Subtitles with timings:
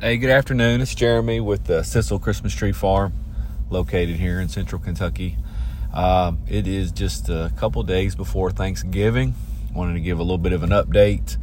[0.00, 0.80] Hey, good afternoon.
[0.80, 3.12] It's Jeremy with the Sissel Christmas Tree Farm,
[3.70, 5.36] located here in central Kentucky.
[5.94, 9.34] Um, it is just a couple days before Thanksgiving.
[9.72, 11.36] Wanted to give a little bit of an update.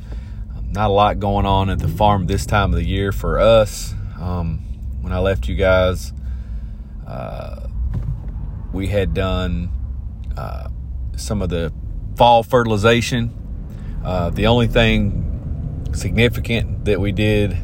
[0.70, 3.96] Not a lot going on at the farm this time of the year for us.
[4.20, 4.60] Um,
[5.00, 6.12] when I left you guys,
[7.08, 7.68] uh,
[8.74, 9.70] we had done
[10.38, 10.68] uh,
[11.16, 11.72] some of the
[12.18, 13.34] fall fertilization.
[14.04, 17.58] Uh, the only thing significant that we did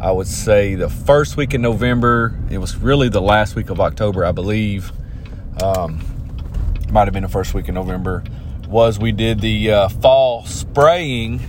[0.00, 2.38] I would say the first week in November.
[2.50, 4.92] It was really the last week of October, I believe.
[5.60, 6.00] Um,
[6.90, 8.22] might have been the first week in November.
[8.68, 11.40] Was we did the uh, fall spraying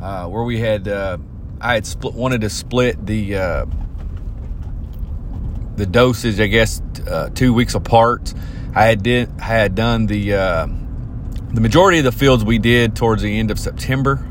[0.00, 1.18] uh, where we had uh,
[1.60, 3.66] I had split, wanted to split the uh,
[5.76, 8.34] the dosage, I guess, uh, two weeks apart.
[8.74, 10.66] I had did had done the uh,
[11.52, 14.26] the majority of the fields we did towards the end of September,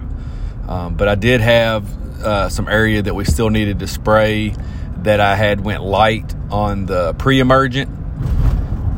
[0.68, 4.56] um, but I did have uh, some area that we still needed to spray
[4.98, 7.90] that I had went light on the pre-emergent.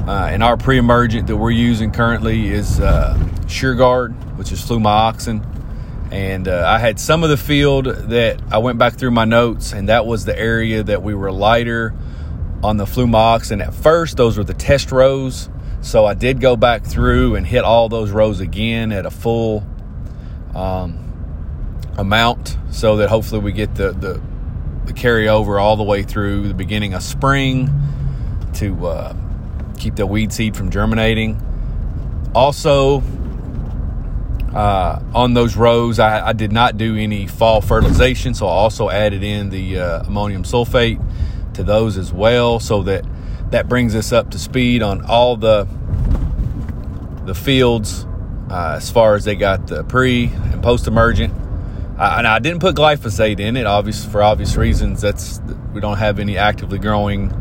[0.08, 5.50] Uh, and our pre-emergent that we're using currently is uh, SureGuard, which is flumioxazin.
[6.12, 9.72] And uh, I had some of the field that I went back through my notes,
[9.72, 11.95] and that was the area that we were lighter
[12.62, 13.53] on the flumioxazin.
[13.53, 15.50] And at first, those were the test rows.
[15.81, 19.66] So I did go back through and hit all those rows again at a full
[20.53, 21.03] um,
[21.97, 24.22] amount so that hopefully we get the, the,
[24.86, 27.69] the carryover all the way through the beginning of spring
[28.55, 29.16] to uh,
[29.77, 31.41] keep the weed seed from germinating.
[32.33, 33.03] Also,
[34.53, 38.89] uh, on those rows, I, I, did not do any fall fertilization, so I also
[38.89, 41.03] added in the uh, ammonium sulfate
[41.55, 43.03] to those as well, so that
[43.50, 45.67] that brings us up to speed on all the
[47.25, 48.05] the fields
[48.50, 51.33] uh, as far as they got the pre and post emergent
[51.97, 55.02] I, and I didn't put glyphosate in it, obvious for obvious reasons.
[55.02, 55.39] That's
[55.73, 57.31] we don't have any actively growing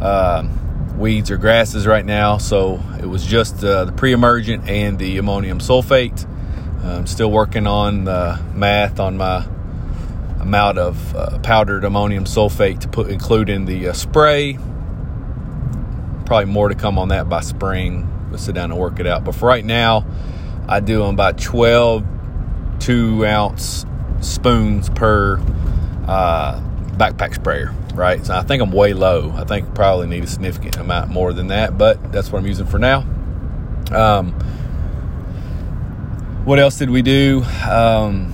[0.00, 0.48] uh,
[0.96, 5.58] weeds or grasses right now, so it was just uh, the pre-emergent and the ammonium
[5.58, 6.26] sulfate.
[6.82, 9.46] I'm still working on the math on my
[10.40, 14.58] amount of uh, powdered ammonium sulfate to put include in the uh, spray.
[16.24, 18.08] Probably more to come on that by spring.
[18.30, 19.24] We'll sit down and work it out.
[19.24, 20.06] But for right now,
[20.68, 22.15] I do about 12
[22.86, 23.84] two ounce
[24.20, 25.38] spoons per
[26.06, 26.60] uh,
[26.92, 28.24] backpack sprayer, right?
[28.24, 29.32] So I think I'm way low.
[29.32, 32.66] I think probably need a significant amount more than that, but that's what I'm using
[32.66, 33.00] for now.
[33.90, 34.30] Um,
[36.44, 37.42] what else did we do?
[37.68, 38.32] Um,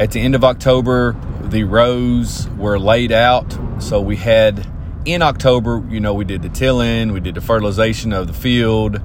[0.00, 3.56] at the end of October, the rows were laid out.
[3.78, 4.66] So we had
[5.04, 9.00] in October, you know, we did the tilling, we did the fertilization of the field.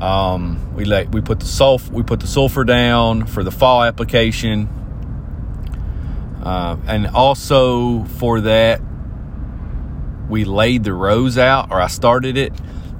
[0.00, 3.82] Um, we let we put the sulf we put the sulfur down for the fall
[3.82, 4.66] application,
[6.42, 8.80] uh, and also for that
[10.30, 12.52] we laid the rows out, or I started it.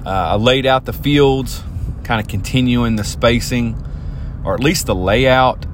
[0.05, 1.63] Uh, I laid out the fields,
[2.03, 3.83] kind of continuing the spacing,
[4.45, 5.65] or at least the layout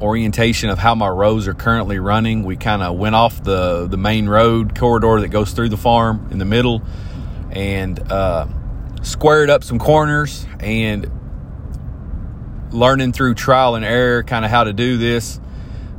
[0.00, 2.44] orientation of how my rows are currently running.
[2.44, 6.26] We kind of went off the the main road corridor that goes through the farm
[6.32, 6.82] in the middle,
[7.52, 8.48] and uh,
[9.08, 11.10] squared up some corners and
[12.70, 15.40] learning through trial and error kind of how to do this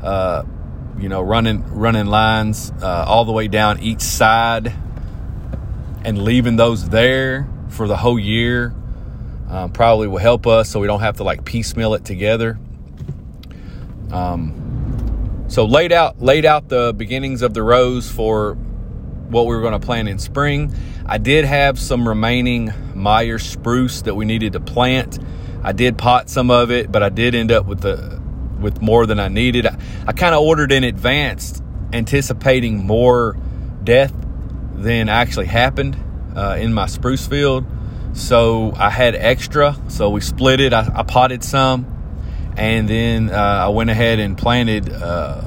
[0.04, 0.44] uh,
[1.00, 4.74] you know running running lines uh, all the way down each side
[6.06, 8.74] and leaving those there for the whole year
[9.50, 12.60] um, probably will help us so we don't have to like piecemeal it together.
[14.12, 18.58] Um, so laid out laid out the beginnings of the rows for
[19.30, 20.74] what we were going to plant in spring
[21.10, 25.18] I did have some remaining Meyer spruce that we needed to plant.
[25.64, 28.22] I did pot some of it, but I did end up with the
[28.60, 29.66] with more than I needed.
[29.66, 29.76] I,
[30.06, 33.36] I kind of ordered in advance, anticipating more
[33.84, 34.14] death
[34.76, 35.98] than actually happened
[36.36, 37.66] uh, in my spruce field.
[38.14, 40.74] So I had extra, so we split it.
[40.74, 41.88] I, I potted some,
[42.56, 43.34] and then uh,
[43.66, 44.94] I went ahead and planted.
[44.94, 45.42] Uh,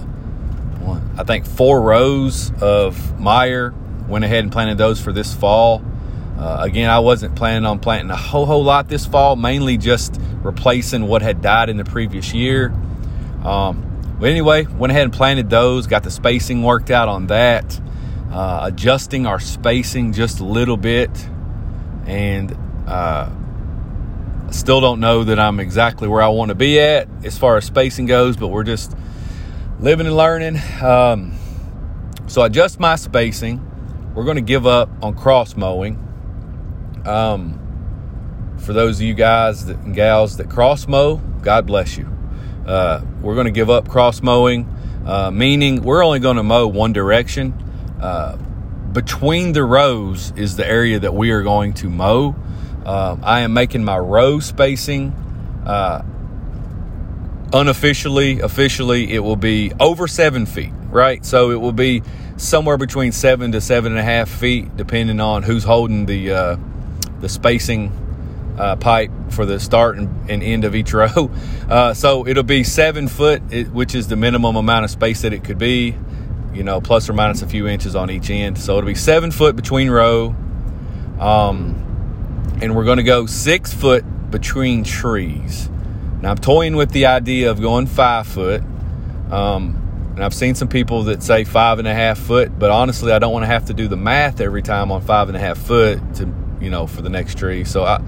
[1.17, 3.75] I think four rows of Meyer
[4.09, 5.83] went ahead and planted those for this fall.
[6.39, 10.19] Uh, again, I wasn't planning on planting a whole whole lot this fall, mainly just
[10.43, 12.73] replacing what had died in the previous year.
[13.45, 15.87] Um, but anyway, went ahead and planted those.
[15.87, 17.81] Got the spacing worked out on that.
[18.31, 21.11] Uh, adjusting our spacing just a little bit,
[22.07, 22.57] and
[22.87, 23.29] uh,
[24.51, 27.67] still don't know that I'm exactly where I want to be at as far as
[27.67, 28.37] spacing goes.
[28.37, 28.97] But we're just
[29.83, 30.59] living and learning.
[30.81, 31.37] Um,
[32.29, 33.69] so adjust my spacing
[34.15, 35.97] we're going to give up on cross mowing.
[37.07, 37.59] Um,
[38.59, 42.07] for those of you guys and gals that cross mow, God bless you.
[42.67, 44.69] Uh, we're going to give up cross mowing.
[45.07, 47.53] uh, meaning we're only going to mow one direction.
[48.01, 48.37] Uh,
[48.93, 52.37] between the rows is the area that we are going to mow.
[52.85, 55.13] Um, I am making my row spacing
[55.65, 56.03] uh,
[57.53, 61.25] unofficially, officially, it will be over seven feet, right?
[61.25, 62.03] So it will be
[62.37, 66.57] somewhere between seven to seven and a half feet, depending on who's holding the uh,
[67.21, 67.93] the spacing
[68.59, 71.31] uh, pipe for the start and, and end of each row.
[71.69, 73.41] Uh, so it'll be seven foot,
[73.73, 75.97] which is the minimum amount of space that it could be,
[76.53, 78.59] you know, plus or minus a few inches on each end.
[78.59, 80.35] So it'll be seven foot between row.
[81.19, 81.79] Um,
[82.61, 85.69] and we're going to go six foot between trees.
[86.23, 88.63] Now I'm toying with the idea of going five foot.
[89.31, 93.13] Um, and I've seen some people that say five and a half foot, but honestly,
[93.13, 95.41] I don't want to have to do the math every time on five and a
[95.41, 97.65] half foot to, you know, for the next tree.
[97.65, 98.01] So I,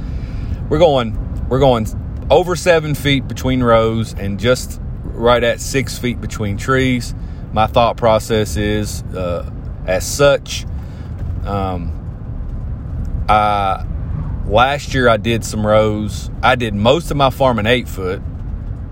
[0.69, 1.87] we're going, we're going
[2.31, 7.15] over seven feet between rows and just right at six feet between trees.
[7.53, 9.51] My thought process is, uh,
[9.87, 10.67] as such,
[11.45, 12.01] um,
[13.29, 13.87] I
[14.47, 16.31] last year I did some rows.
[16.43, 18.23] I did most of my farming eight foot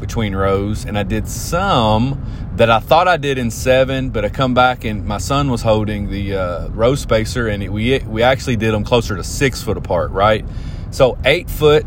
[0.01, 2.21] between rows, and I did some
[2.57, 5.63] that I thought I did in seven, but I come back and my son was
[5.63, 9.63] holding the uh, row spacer, and it, we we actually did them closer to six
[9.63, 10.45] foot apart, right?
[10.91, 11.87] So eight foot.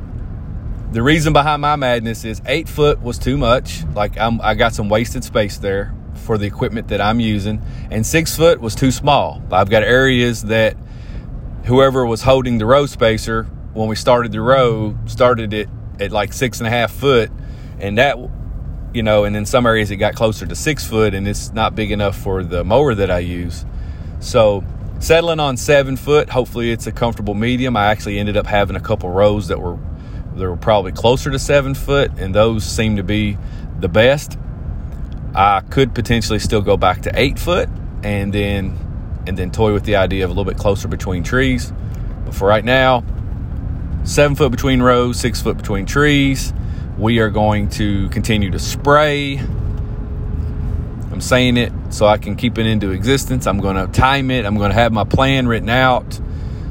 [0.91, 3.83] The reason behind my madness is eight foot was too much.
[3.93, 7.61] Like I'm, I got some wasted space there for the equipment that I'm using,
[7.91, 9.43] and six foot was too small.
[9.51, 10.77] I've got areas that
[11.65, 15.69] whoever was holding the row spacer when we started the row started it
[15.99, 17.29] at like six and a half foot
[17.79, 18.17] and that
[18.93, 21.75] you know and in some areas it got closer to six foot and it's not
[21.75, 23.65] big enough for the mower that i use.
[24.21, 24.63] So
[24.99, 27.75] settling on seven foot hopefully it's a comfortable medium.
[27.75, 29.77] I actually ended up having a couple rows that were
[30.35, 33.37] that were probably closer to seven foot and those seem to be
[33.79, 34.37] the best.
[35.35, 37.67] I could potentially still go back to eight foot
[38.03, 38.79] and then
[39.27, 41.73] and then toy with the idea of a little bit closer between trees.
[42.23, 43.03] But for right now
[44.05, 46.53] seven foot between rows, six foot between trees.
[46.97, 49.37] We are going to continue to spray.
[51.11, 53.47] I'm saying it so I can keep it into existence.
[53.47, 54.45] I'm going to time it.
[54.45, 56.19] I'm going to have my plan written out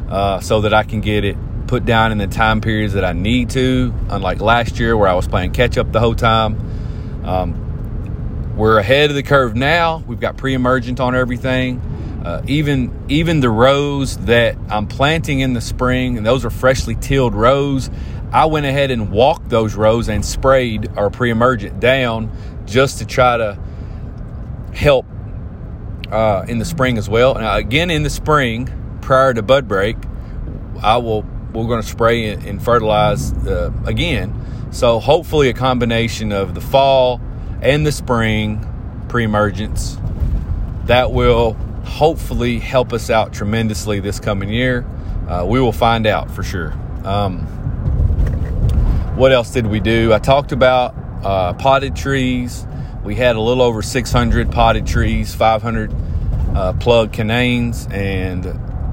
[0.08, 1.36] uh, so that I can get it
[1.66, 3.92] put down in the time periods that I need to.
[4.10, 7.24] Unlike last year where I was playing catch up the whole time.
[7.24, 10.04] Um, we're ahead of the curve now.
[10.06, 11.80] We've got pre-emergent on everything.
[12.24, 16.94] Uh, even even the rows that I'm planting in the spring, and those are freshly
[16.94, 17.90] tilled rows,
[18.32, 22.32] I went ahead and walked those rows and sprayed our pre-emergent down
[22.64, 23.58] just to try to
[24.72, 25.06] help
[26.10, 27.34] uh, in the spring as well.
[27.34, 28.70] Now, again, in the spring,
[29.02, 29.96] prior to bud break,
[30.82, 31.22] I will
[31.52, 34.70] we're going to spray and fertilize uh, again.
[34.72, 37.20] So hopefully, a combination of the fall
[37.62, 38.66] and the spring
[39.08, 39.96] pre-emergence
[40.86, 44.84] that will hopefully help us out tremendously this coming year.
[45.28, 46.72] Uh, we will find out for sure.
[47.04, 47.40] Um,
[49.16, 50.12] what else did we do?
[50.12, 52.66] I talked about uh, potted trees.
[53.04, 55.94] We had a little over 600 potted trees, 500
[56.54, 58.46] uh, plug Canaans, and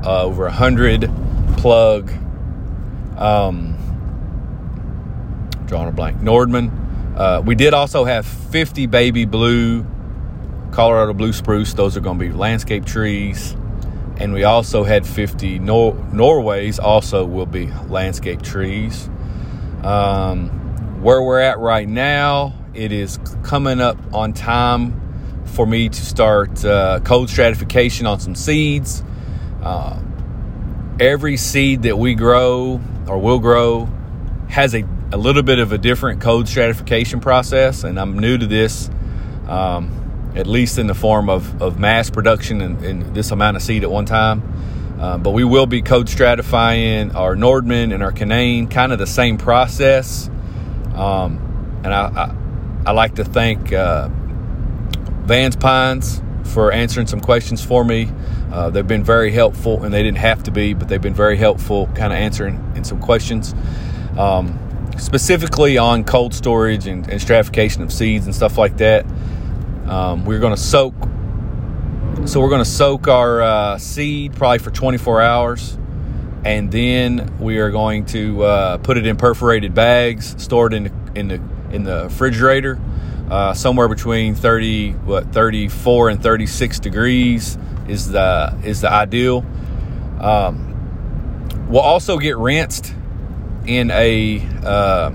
[0.05, 1.09] uh, over 100
[1.57, 2.11] plug,
[3.17, 3.77] um,
[5.65, 6.71] drawing a blank, Nordmann.
[7.15, 9.85] Uh, we did also have 50 baby blue
[10.71, 13.55] Colorado blue spruce, those are going to be landscape trees.
[14.17, 19.09] And we also had 50 Nor- Norways, also will be landscape trees.
[19.83, 20.49] Um,
[21.01, 26.63] where we're at right now, it is coming up on time for me to start
[26.63, 29.03] uh, cold stratification on some seeds.
[29.61, 29.99] Uh,
[30.99, 33.89] every seed that we grow or will grow
[34.47, 38.45] has a, a little bit of a different cold stratification process, and I'm new to
[38.45, 38.89] this.
[39.47, 40.00] Um,
[40.35, 43.83] at least in the form of, of mass production and, in this amount of seed
[43.83, 44.41] at one time.
[44.99, 49.07] Uh, but we will be cold stratifying our Nordmann and our Canaan, kind of the
[49.07, 50.29] same process.
[50.93, 52.35] Um, and I, I,
[52.85, 54.09] I, like to thank uh,
[55.23, 58.09] Vans Pines for answering some questions for me.
[58.51, 61.37] Uh, they've been very helpful, and they didn't have to be, but they've been very
[61.37, 63.55] helpful, kind of answering in some questions,
[64.19, 64.59] um,
[64.99, 69.05] specifically on cold storage and, and stratification of seeds and stuff like that.
[69.91, 70.93] Um, we're going to soak.
[72.25, 75.77] So we're going to soak our uh, seed probably for 24 hours,
[76.45, 81.19] and then we are going to uh, put it in perforated bags, stored in the,
[81.19, 82.79] in the in the refrigerator,
[83.29, 87.57] uh, somewhere between 30 what 34 and 36 degrees
[87.89, 89.45] is the is the ideal.
[90.21, 92.93] Um, we'll also get rinsed
[93.65, 95.11] in a uh,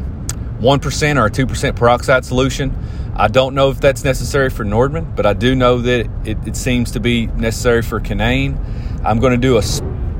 [0.58, 2.76] one or a two percent peroxide solution.
[3.18, 6.54] I don't know if that's necessary for Nordmann, but I do know that it, it
[6.54, 8.60] seems to be necessary for Canaan.
[9.04, 9.62] I'm going to do a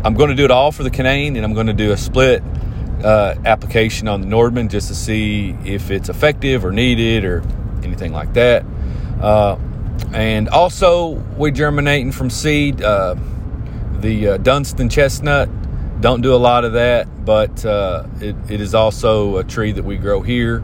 [0.05, 1.97] I'm going to do it all for the Canaan, and I'm going to do a
[1.97, 2.43] split
[3.05, 7.43] uh, application on the Nordmann just to see if it's effective or needed or
[7.83, 8.65] anything like that.
[9.21, 9.59] Uh,
[10.13, 12.81] and also, we're germinating from seed.
[12.81, 13.17] Uh,
[14.01, 15.49] the uh, Dunstan chestnut,
[16.01, 19.85] don't do a lot of that, but uh, it, it is also a tree that
[19.85, 20.63] we grow here.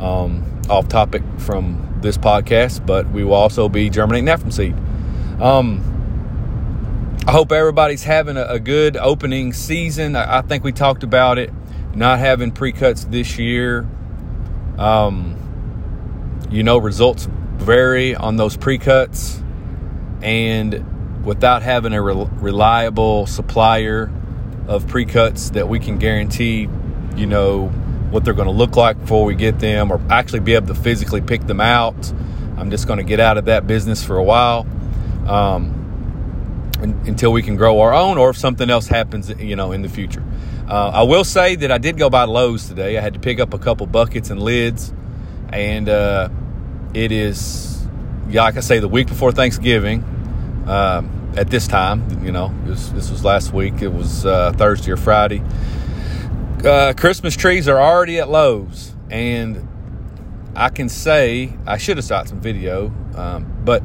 [0.00, 4.74] Um, off topic from this podcast, but we will also be germinating that from seed.
[5.40, 5.86] Um,
[7.26, 10.16] I hope everybody's having a, a good opening season.
[10.16, 11.52] I, I, think we talked about it,
[11.94, 13.86] not having pre-cuts this year.
[14.78, 15.36] Um,
[16.50, 19.42] you know, results vary on those pre-cuts,
[20.22, 24.10] and without having a re- reliable supplier
[24.66, 26.68] of pre-cuts that we can guarantee,
[27.16, 27.70] you know,
[28.10, 30.74] what they're going to look like before we get them, or actually be able to
[30.74, 32.12] physically pick them out.
[32.56, 34.66] I'm just going to get out of that business for a while.
[35.26, 35.80] Um,
[36.82, 39.88] until we can grow our own or if something else happens you know in the
[39.88, 40.24] future
[40.68, 43.38] uh, i will say that i did go by lowes today i had to pick
[43.38, 44.92] up a couple buckets and lids
[45.52, 46.28] and uh,
[46.94, 47.86] it is
[48.30, 50.02] like i say the week before thanksgiving
[50.66, 51.02] uh,
[51.36, 54.96] at this time you know was, this was last week it was uh, thursday or
[54.96, 55.42] friday
[56.64, 59.66] uh, christmas trees are already at lowes and
[60.56, 63.82] i can say i should have shot some video um, but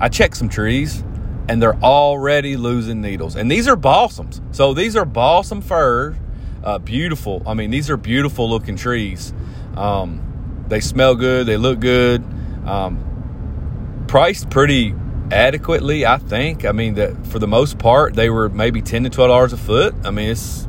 [0.00, 1.02] i checked some trees
[1.48, 3.34] and they're already losing needles.
[3.34, 4.40] And these are balsams.
[4.54, 6.16] So these are balsam fir,
[6.62, 7.42] uh, beautiful.
[7.46, 9.32] I mean, these are beautiful looking trees.
[9.74, 12.22] Um, they smell good, they look good.
[12.66, 14.94] Um, priced pretty
[15.30, 16.66] adequately, I think.
[16.66, 19.56] I mean, that for the most part, they were maybe ten to twelve dollars a
[19.56, 19.94] foot.
[20.04, 20.68] I mean, it's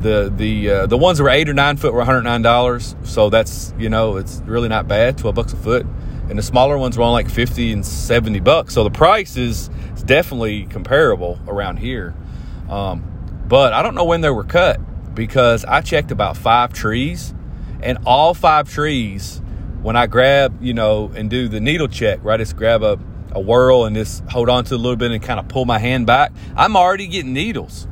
[0.00, 2.42] the the uh, the ones that were eight or nine foot were one hundred nine
[2.42, 2.96] dollars.
[3.04, 5.86] So that's you know, it's really not bad, twelve bucks a foot.
[6.28, 8.74] And the smaller ones were on like fifty and seventy bucks.
[8.74, 9.70] So the price is
[10.04, 12.14] definitely comparable around here.
[12.68, 13.04] Um,
[13.46, 14.80] but I don't know when they were cut
[15.14, 17.34] because I checked about five trees,
[17.82, 19.40] and all five trees,
[19.82, 22.38] when I grab, you know, and do the needle check, right?
[22.38, 22.98] Just grab a,
[23.32, 25.78] a whirl and just hold on to a little bit and kind of pull my
[25.78, 26.32] hand back.
[26.56, 27.88] I'm already getting needles.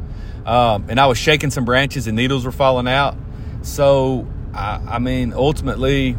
[0.46, 3.16] Um, and I was shaking some branches and needles were falling out.
[3.62, 6.16] So, I, I mean, ultimately,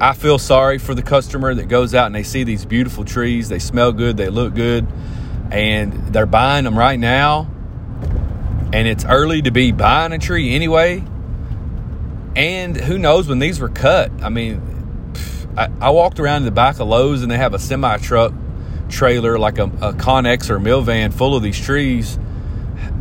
[0.00, 3.50] I feel sorry for the customer that goes out and they see these beautiful trees.
[3.50, 4.86] They smell good, they look good,
[5.50, 7.50] and they're buying them right now.
[8.72, 11.04] And it's early to be buying a tree anyway.
[12.34, 14.10] And who knows when these were cut?
[14.22, 15.12] I mean,
[15.58, 18.32] I, I walked around in the back of Lowe's and they have a semi truck
[18.88, 22.18] trailer, like a, a Conex or mill van full of these trees.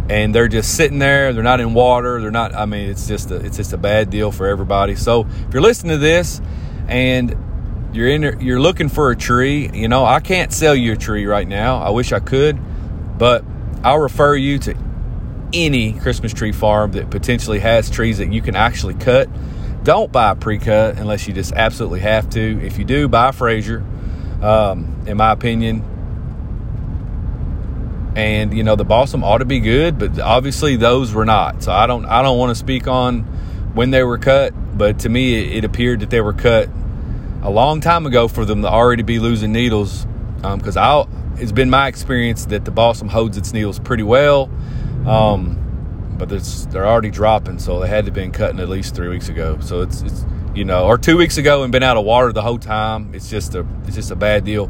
[0.07, 1.33] And they're just sitting there.
[1.33, 2.21] They're not in water.
[2.21, 2.53] They're not.
[2.53, 4.95] I mean, it's just a, it's just a bad deal for everybody.
[4.95, 6.41] So if you're listening to this
[6.87, 7.35] and
[7.91, 11.25] you're in you're looking for a tree, you know, I can't sell you a tree
[11.25, 11.77] right now.
[11.77, 12.59] I wish I could,
[13.17, 13.43] but
[13.83, 14.75] I'll refer you to
[15.53, 19.29] any Christmas tree farm that potentially has trees that you can actually cut.
[19.83, 22.65] Don't buy pre-cut unless you just absolutely have to.
[22.65, 23.83] If you do, buy a Fraser.
[24.41, 25.83] Um, in my opinion,
[28.15, 31.63] and you know the balsam ought to be good, but obviously those were not.
[31.63, 33.21] So I don't I don't want to speak on
[33.73, 36.69] when they were cut but to me, it, it, appeared that they were cut
[37.41, 40.05] a long time ago for them to already be losing needles.
[40.41, 44.51] Because um, it's been my experience that the balsam holds its needles pretty well,
[45.07, 49.07] um, but they're already dropping, so they had to have been cutting at least three
[49.07, 49.57] weeks ago.
[49.61, 52.43] So it's, it's you know, or two weeks ago and been out of water the
[52.43, 53.15] whole time.
[53.15, 54.69] It's just a it's just a bad deal.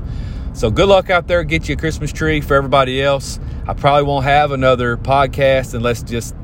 [0.55, 1.43] So good luck out there.
[1.43, 3.39] Get you a Christmas tree for everybody else.
[3.67, 6.35] I probably won't have another podcast unless just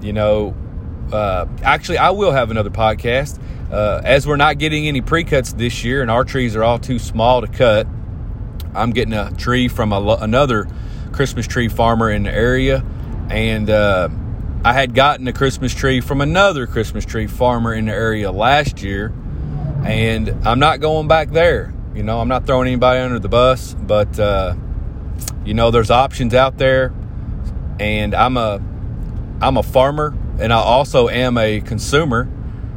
[0.00, 0.54] you know
[1.12, 3.40] uh, actually, I will have another podcast.
[3.72, 6.78] Uh, as we're not getting any pre cuts this year and our trees are all
[6.78, 7.86] too small to cut,
[8.74, 10.66] I'm getting a tree from a, another
[11.12, 12.84] Christmas tree farmer in the area.
[13.30, 14.08] And uh,
[14.64, 18.82] I had gotten a Christmas tree from another Christmas tree farmer in the area last
[18.82, 19.12] year.
[19.84, 21.72] And I'm not going back there.
[21.98, 24.54] You know, I'm not throwing anybody under the bus, but, uh,
[25.44, 26.94] you know, there's options out there.
[27.80, 28.62] And I'm a,
[29.40, 32.28] I'm a farmer and I also am a consumer,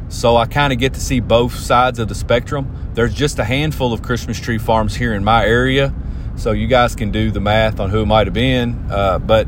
[0.08, 2.90] so I kind of get to see both sides of the spectrum.
[2.94, 5.94] There's just a handful of Christmas tree farms here in my area,
[6.34, 8.90] so you guys can do the math on who it might have been.
[8.90, 9.46] Uh, but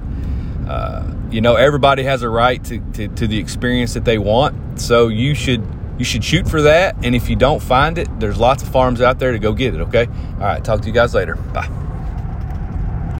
[0.69, 1.03] uh,
[1.33, 5.09] you know, everybody has a right to, to, to the experience that they want, so
[5.09, 5.67] you should
[5.99, 6.97] you should shoot for that.
[7.05, 9.75] And if you don't find it, there's lots of farms out there to go get
[9.75, 9.81] it.
[9.83, 10.07] Okay.
[10.07, 10.65] All right.
[10.65, 11.37] Talk to you guys later.
[11.37, 11.84] Bye.